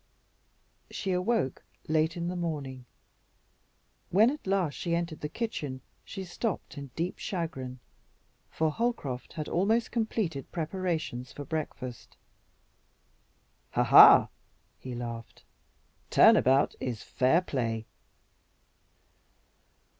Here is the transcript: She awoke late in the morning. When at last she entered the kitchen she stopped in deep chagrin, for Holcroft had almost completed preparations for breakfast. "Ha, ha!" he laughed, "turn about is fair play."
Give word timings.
She 0.89 1.11
awoke 1.11 1.63
late 1.87 2.17
in 2.17 2.27
the 2.27 2.35
morning. 2.35 2.85
When 4.09 4.31
at 4.31 4.47
last 4.47 4.73
she 4.73 4.95
entered 4.95 5.21
the 5.21 5.29
kitchen 5.29 5.81
she 6.03 6.23
stopped 6.25 6.75
in 6.75 6.89
deep 6.95 7.19
chagrin, 7.19 7.77
for 8.49 8.71
Holcroft 8.71 9.33
had 9.33 9.47
almost 9.47 9.91
completed 9.91 10.51
preparations 10.51 11.31
for 11.31 11.45
breakfast. 11.45 12.17
"Ha, 13.73 13.83
ha!" 13.83 14.29
he 14.79 14.95
laughed, 14.95 15.43
"turn 16.09 16.35
about 16.35 16.73
is 16.79 17.03
fair 17.03 17.39
play." 17.39 17.85